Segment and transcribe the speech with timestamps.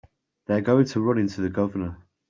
[0.49, 1.99] You're going to run into the Governor.